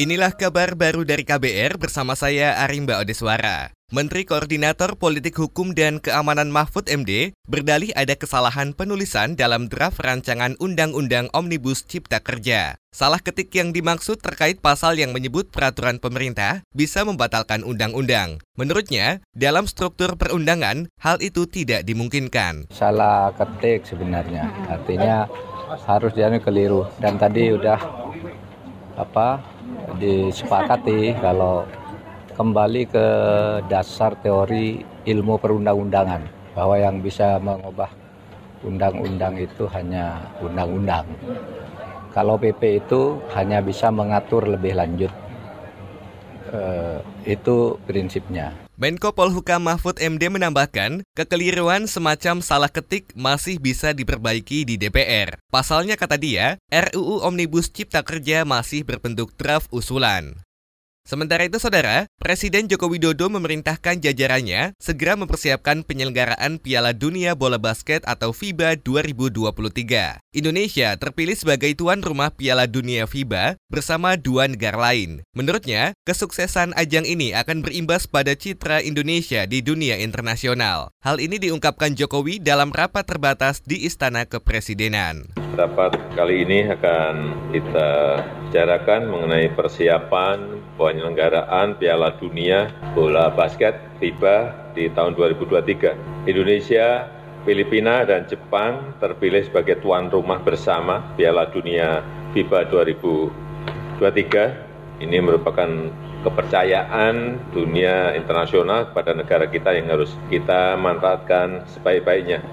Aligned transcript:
Inilah 0.00 0.32
kabar 0.32 0.72
baru 0.72 1.04
dari 1.04 1.20
KBR 1.20 1.76
bersama 1.76 2.16
saya 2.16 2.64
Arimba 2.64 2.96
Odeswara. 2.96 3.76
Menteri 3.92 4.24
Koordinator 4.24 4.96
Politik 4.96 5.36
Hukum 5.36 5.76
dan 5.76 6.00
Keamanan 6.00 6.48
Mahfud 6.48 6.88
MD 6.88 7.36
berdalih 7.44 7.92
ada 7.92 8.16
kesalahan 8.16 8.72
penulisan 8.72 9.36
dalam 9.36 9.68
draft 9.68 10.00
rancangan 10.00 10.56
Undang-Undang 10.56 11.28
Omnibus 11.36 11.84
Cipta 11.84 12.24
Kerja. 12.24 12.80
Salah 12.88 13.20
ketik 13.20 13.52
yang 13.52 13.76
dimaksud 13.76 14.24
terkait 14.24 14.64
pasal 14.64 14.96
yang 14.96 15.12
menyebut 15.12 15.52
peraturan 15.52 16.00
pemerintah 16.00 16.64
bisa 16.72 17.04
membatalkan 17.04 17.60
undang-undang. 17.60 18.40
Menurutnya, 18.56 19.20
dalam 19.36 19.68
struktur 19.68 20.16
perundangan, 20.16 20.88
hal 21.04 21.20
itu 21.20 21.44
tidak 21.44 21.84
dimungkinkan. 21.84 22.72
Salah 22.72 23.36
ketik 23.36 23.84
sebenarnya, 23.84 24.48
artinya 24.72 25.28
harus 25.84 26.16
dia 26.16 26.32
keliru. 26.40 26.88
Dan 26.96 27.20
tadi 27.20 27.52
udah 27.52 28.11
apa 28.96 29.40
disepakati 29.96 31.16
kalau 31.16 31.64
kembali 32.36 32.82
ke 32.88 33.06
dasar 33.68 34.16
teori 34.20 34.84
ilmu 35.04 35.36
perundang-undangan 35.40 36.22
bahwa 36.52 36.76
yang 36.76 37.00
bisa 37.00 37.40
mengubah 37.40 37.88
undang-undang 38.62 39.34
itu 39.40 39.66
hanya 39.74 40.22
undang-undang. 40.38 41.04
Kalau 42.12 42.36
PP 42.36 42.84
itu 42.84 43.18
hanya 43.32 43.64
bisa 43.64 43.88
mengatur 43.88 44.44
lebih 44.44 44.76
lanjut. 44.76 45.12
Uh, 46.52 47.00
itu 47.24 47.80
prinsipnya. 47.88 48.52
Menko 48.82 49.14
Polhukam 49.14 49.62
Mahfud 49.62 50.02
MD 50.02 50.26
menambahkan, 50.26 51.06
kekeliruan 51.14 51.86
semacam 51.86 52.42
salah 52.42 52.66
ketik 52.66 53.14
masih 53.14 53.62
bisa 53.62 53.94
diperbaiki 53.94 54.66
di 54.66 54.74
DPR. 54.74 55.38
Pasalnya 55.54 55.94
kata 55.94 56.18
dia, 56.18 56.58
RUU 56.66 57.22
Omnibus 57.22 57.70
Cipta 57.70 58.02
Kerja 58.02 58.42
masih 58.42 58.82
berbentuk 58.82 59.38
draft 59.38 59.70
usulan. 59.70 60.42
Sementara 61.02 61.42
itu, 61.42 61.58
saudara, 61.58 62.06
Presiden 62.22 62.70
Joko 62.70 62.86
Widodo 62.86 63.26
memerintahkan 63.26 63.98
jajarannya 63.98 64.78
segera 64.78 65.18
mempersiapkan 65.18 65.82
penyelenggaraan 65.82 66.62
Piala 66.62 66.94
Dunia 66.94 67.34
Bola 67.34 67.58
Basket 67.58 68.06
atau 68.06 68.30
FIBA 68.30 68.78
2023. 68.86 70.22
Indonesia 70.30 70.94
terpilih 70.94 71.34
sebagai 71.34 71.74
tuan 71.74 72.06
rumah 72.06 72.30
Piala 72.30 72.70
Dunia 72.70 73.10
FIBA 73.10 73.58
bersama 73.66 74.14
dua 74.14 74.46
negara 74.46 74.78
lain. 74.78 75.26
Menurutnya, 75.34 75.90
kesuksesan 76.06 76.70
ajang 76.78 77.02
ini 77.02 77.34
akan 77.34 77.66
berimbas 77.66 78.06
pada 78.06 78.38
citra 78.38 78.78
Indonesia 78.86 79.42
di 79.50 79.58
dunia 79.58 79.98
internasional. 79.98 80.94
Hal 81.02 81.18
ini 81.18 81.42
diungkapkan 81.42 81.98
Jokowi 81.98 82.38
dalam 82.38 82.70
rapat 82.70 83.10
terbatas 83.10 83.58
di 83.66 83.90
Istana 83.90 84.22
Kepresidenan. 84.22 85.34
Rapat 85.58 85.98
kali 86.14 86.46
ini 86.46 86.70
akan 86.70 87.14
kita 87.50 87.90
bicarakan 88.52 89.08
mengenai 89.08 89.48
persiapan 89.56 90.60
penyelenggaraan 90.76 91.72
Piala 91.80 92.12
Dunia 92.20 92.68
Bola 92.92 93.32
Basket 93.32 93.80
FIBA 93.96 94.52
di 94.76 94.92
tahun 94.92 95.16
2023. 95.16 96.28
Indonesia, 96.28 97.08
Filipina, 97.48 98.04
dan 98.04 98.28
Jepang 98.28 98.92
terpilih 99.00 99.48
sebagai 99.48 99.80
tuan 99.80 100.12
rumah 100.12 100.36
bersama 100.44 101.00
Piala 101.16 101.48
Dunia 101.48 102.04
FIBA 102.36 102.68
2023. 102.68 105.00
Ini 105.00 105.16
merupakan 105.24 105.88
kepercayaan 106.20 107.40
dunia 107.56 108.12
internasional 108.12 108.92
kepada 108.92 109.16
negara 109.16 109.48
kita 109.48 109.72
yang 109.72 109.88
harus 109.88 110.12
kita 110.28 110.76
manfaatkan 110.76 111.64
sebaik-baiknya. 111.72 112.44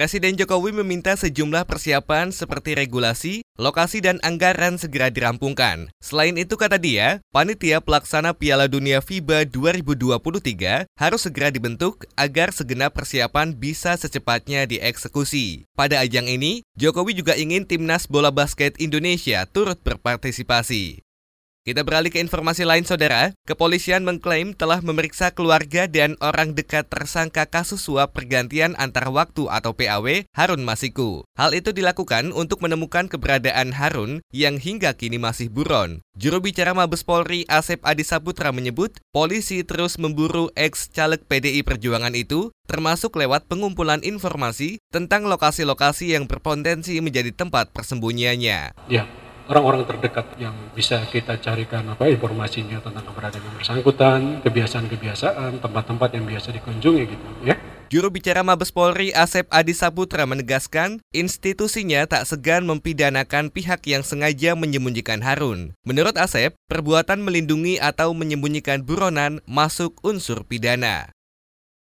Presiden 0.00 0.32
Jokowi 0.32 0.72
meminta 0.72 1.12
sejumlah 1.12 1.68
persiapan 1.68 2.32
seperti 2.32 2.72
regulasi, 2.72 3.44
lokasi 3.60 4.00
dan 4.00 4.16
anggaran 4.24 4.80
segera 4.80 5.12
dirampungkan. 5.12 5.92
Selain 6.00 6.32
itu 6.40 6.56
kata 6.56 6.80
dia, 6.80 7.20
panitia 7.28 7.84
pelaksana 7.84 8.32
Piala 8.32 8.64
Dunia 8.64 9.04
FIBA 9.04 9.44
2023 9.52 10.88
harus 10.96 11.20
segera 11.20 11.52
dibentuk 11.52 12.08
agar 12.16 12.48
segenap 12.48 12.96
persiapan 12.96 13.52
bisa 13.52 13.92
secepatnya 13.92 14.64
dieksekusi. 14.64 15.68
Pada 15.76 16.00
ajang 16.00 16.32
ini, 16.32 16.64
Jokowi 16.80 17.20
juga 17.20 17.36
ingin 17.36 17.68
timnas 17.68 18.08
bola 18.08 18.32
basket 18.32 18.80
Indonesia 18.80 19.44
turut 19.44 19.84
berpartisipasi. 19.84 21.09
Kita 21.60 21.84
beralih 21.84 22.08
ke 22.08 22.16
informasi 22.24 22.64
lain, 22.64 22.88
saudara. 22.88 23.36
Kepolisian 23.44 24.00
mengklaim 24.00 24.56
telah 24.56 24.80
memeriksa 24.80 25.28
keluarga 25.28 25.84
dan 25.84 26.16
orang 26.24 26.56
dekat 26.56 26.88
tersangka 26.88 27.44
kasus 27.44 27.84
suap 27.84 28.16
pergantian 28.16 28.72
antar 28.80 29.12
waktu 29.12 29.44
atau 29.44 29.76
PAW 29.76 30.24
Harun 30.32 30.64
Masiku. 30.64 31.28
Hal 31.36 31.52
itu 31.52 31.76
dilakukan 31.76 32.32
untuk 32.32 32.64
menemukan 32.64 33.12
keberadaan 33.12 33.76
Harun 33.76 34.24
yang 34.32 34.56
hingga 34.56 34.96
kini 34.96 35.20
masih 35.20 35.52
buron. 35.52 36.00
Juru 36.16 36.40
bicara 36.40 36.72
Mabes 36.72 37.04
Polri 37.04 37.44
Asep 37.44 37.84
Adi 37.84 38.08
Saputra 38.08 38.56
menyebut, 38.56 38.96
polisi 39.12 39.60
terus 39.60 40.00
memburu 40.00 40.48
ex-caleg 40.56 41.20
PDI 41.28 41.60
Perjuangan 41.60 42.16
itu 42.16 42.56
termasuk 42.64 43.20
lewat 43.20 43.52
pengumpulan 43.52 44.00
informasi 44.00 44.80
tentang 44.88 45.28
lokasi-lokasi 45.28 46.16
yang 46.16 46.24
berpotensi 46.24 46.96
menjadi 47.04 47.36
tempat 47.36 47.68
persembunyiannya. 47.76 48.72
Ya, 48.88 49.04
orang-orang 49.50 49.82
terdekat 49.82 50.30
yang 50.38 50.54
bisa 50.70 51.02
kita 51.10 51.34
carikan 51.42 51.82
apa 51.90 52.06
informasinya 52.06 52.78
tentang 52.78 53.02
keberadaan 53.02 53.42
yang 53.42 53.56
bersangkutan, 53.58 54.20
kebiasaan-kebiasaan, 54.46 55.58
tempat-tempat 55.58 56.08
yang 56.14 56.24
biasa 56.30 56.54
dikunjungi 56.54 57.02
gitu 57.10 57.26
ya. 57.42 57.58
Juru 57.90 58.06
bicara 58.14 58.46
Mabes 58.46 58.70
Polri 58.70 59.10
Asep 59.10 59.50
Adi 59.50 59.74
Saputra 59.74 60.22
menegaskan, 60.22 61.02
institusinya 61.10 62.06
tak 62.06 62.22
segan 62.22 62.62
mempidanakan 62.62 63.50
pihak 63.50 63.82
yang 63.90 64.06
sengaja 64.06 64.54
menyembunyikan 64.54 65.18
Harun. 65.26 65.74
Menurut 65.82 66.14
Asep, 66.14 66.54
perbuatan 66.70 67.18
melindungi 67.18 67.82
atau 67.82 68.14
menyembunyikan 68.14 68.86
buronan 68.86 69.42
masuk 69.42 69.98
unsur 70.06 70.46
pidana. 70.46 71.10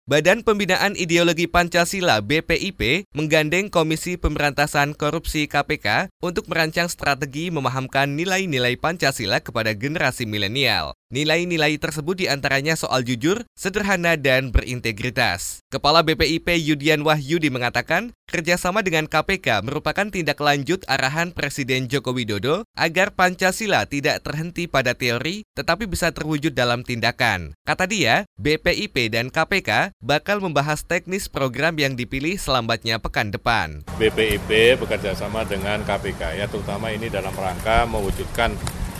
Badan 0.08 0.40
Pembinaan 0.40 0.96
Ideologi 0.96 1.44
Pancasila 1.44 2.24
BPIP 2.24 3.12
menggandeng 3.12 3.68
Komisi 3.68 4.16
Pemberantasan 4.16 4.96
Korupsi 4.96 5.44
KPK 5.44 6.08
untuk 6.24 6.48
merancang 6.48 6.88
strategi 6.88 7.52
memahamkan 7.52 8.16
nilai-nilai 8.16 8.80
Pancasila 8.80 9.44
kepada 9.44 9.76
generasi 9.76 10.24
milenial. 10.24 10.96
Nilai-nilai 11.08 11.80
tersebut 11.80 12.20
di 12.20 12.28
antaranya 12.28 12.76
soal 12.76 13.00
jujur, 13.00 13.40
sederhana, 13.56 14.20
dan 14.20 14.52
berintegritas. 14.52 15.64
Kepala 15.72 16.04
BPIP 16.04 16.52
Yudian 16.60 17.00
Wahyudi 17.00 17.48
mengatakan, 17.48 18.12
kerjasama 18.28 18.84
dengan 18.84 19.08
KPK 19.08 19.64
merupakan 19.64 20.04
tindak 20.12 20.36
lanjut 20.36 20.84
arahan 20.84 21.32
Presiden 21.32 21.88
Joko 21.88 22.12
Widodo 22.12 22.68
agar 22.76 23.16
Pancasila 23.16 23.88
tidak 23.88 24.20
terhenti 24.20 24.68
pada 24.68 24.92
teori, 24.92 25.48
tetapi 25.56 25.88
bisa 25.88 26.12
terwujud 26.12 26.52
dalam 26.52 26.84
tindakan. 26.84 27.56
Kata 27.64 27.88
dia, 27.88 28.28
BPIP 28.36 29.08
dan 29.08 29.32
KPK 29.32 29.96
bakal 30.04 30.44
membahas 30.44 30.84
teknis 30.84 31.24
program 31.24 31.80
yang 31.80 31.96
dipilih 31.96 32.36
selambatnya 32.36 33.00
pekan 33.00 33.32
depan. 33.32 33.80
BPIP 33.96 34.76
bekerjasama 34.76 35.48
dengan 35.48 35.80
KPK, 35.88 36.36
ya 36.36 36.44
terutama 36.52 36.92
ini 36.92 37.08
dalam 37.08 37.32
rangka 37.32 37.88
mewujudkan 37.88 38.52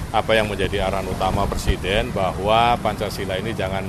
apa 0.08 0.32
yang 0.32 0.48
menjadi 0.48 0.88
arahan 0.88 1.08
utama 1.08 1.44
Presiden 1.44 2.08
bahwa 2.16 2.76
Pancasila 2.80 3.36
ini 3.36 3.52
jangan 3.52 3.84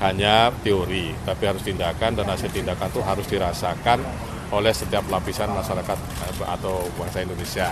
hanya 0.00 0.50
teori, 0.64 1.12
tapi 1.28 1.44
harus 1.44 1.62
tindakan 1.62 2.16
dan 2.16 2.26
hasil 2.26 2.48
tindakan 2.50 2.88
itu 2.88 3.00
harus 3.04 3.26
dirasakan 3.28 4.00
oleh 4.50 4.74
setiap 4.74 5.06
lapisan 5.06 5.52
masyarakat 5.52 5.98
eh, 5.98 6.46
atau 6.48 6.82
bangsa 6.98 7.22
Indonesia. 7.22 7.68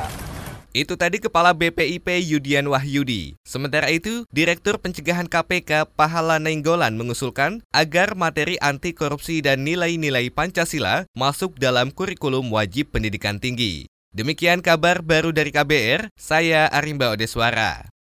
Itu 0.76 1.00
tadi 1.00 1.18
Kepala 1.18 1.56
BPIP 1.56 2.22
Yudian 2.28 2.68
Wahyudi. 2.68 3.40
Sementara 3.42 3.88
itu, 3.88 4.28
Direktur 4.28 4.76
Pencegahan 4.76 5.26
KPK 5.26 5.88
Pahala 5.96 6.36
Nenggolan 6.36 6.94
mengusulkan 6.94 7.64
agar 7.72 8.12
materi 8.14 8.60
anti 8.60 8.92
korupsi 8.92 9.40
dan 9.40 9.64
nilai-nilai 9.64 10.28
Pancasila 10.28 11.08
masuk 11.16 11.56
dalam 11.56 11.88
kurikulum 11.88 12.52
wajib 12.52 12.92
pendidikan 12.92 13.40
tinggi. 13.40 13.88
Demikian 14.08 14.64
kabar 14.64 15.04
baru 15.04 15.36
dari 15.36 15.52
KBR, 15.52 16.08
saya 16.16 16.64
Arimba 16.72 17.12
Odeswara. 17.12 17.97